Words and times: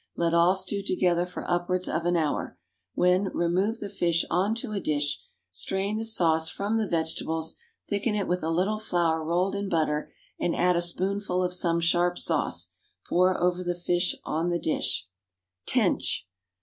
Let 0.15 0.33
all 0.33 0.55
stew 0.55 0.81
together 0.81 1.27
for 1.27 1.47
upwards 1.47 1.87
of 1.87 2.07
an 2.07 2.17
hour, 2.17 2.57
when 2.95 3.25
remove 3.35 3.77
the 3.79 3.87
fish 3.87 4.25
on 4.31 4.55
to 4.55 4.71
a 4.71 4.79
dish, 4.79 5.21
strain 5.51 5.97
the 5.99 6.05
sauce 6.05 6.49
from 6.49 6.79
the 6.79 6.87
vegetables, 6.87 7.55
thicken 7.87 8.15
it 8.15 8.27
with 8.27 8.41
a 8.41 8.49
little 8.49 8.79
flour 8.79 9.23
rolled 9.23 9.53
in 9.53 9.69
butter, 9.69 10.11
and 10.39 10.55
add 10.55 10.75
a 10.75 10.81
spoonful 10.81 11.43
of 11.43 11.53
some 11.53 11.79
sharp 11.79 12.17
sauce. 12.17 12.71
Pour 13.09 13.39
over 13.39 13.63
the 13.63 13.75
fish 13.79 14.15
on 14.25 14.49
the 14.49 14.57
dish. 14.57 15.07
=Tench. 15.67 16.27